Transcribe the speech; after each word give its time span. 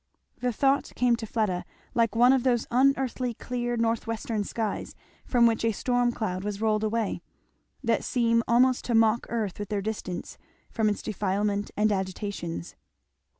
The 0.39 0.51
thought 0.51 0.91
came 0.95 1.15
to 1.17 1.27
Fleda 1.27 1.63
like 1.93 2.15
one 2.15 2.33
of 2.33 2.41
those 2.41 2.65
unearthly 2.71 3.35
clear 3.35 3.77
Northwestern 3.77 4.43
skies 4.43 4.95
from 5.27 5.45
which 5.45 5.63
a 5.63 5.71
storm 5.71 6.11
cloud 6.11 6.43
has 6.43 6.59
rolled 6.59 6.83
away, 6.83 7.21
that 7.83 8.03
seem 8.03 8.41
almost 8.47 8.83
to 8.85 8.95
mock 8.95 9.27
Earth 9.29 9.59
with 9.59 9.69
their 9.69 9.79
distance 9.83 10.39
from 10.71 10.89
its 10.89 11.03
defilement 11.03 11.69
and 11.77 11.91
agitations. 11.91 12.75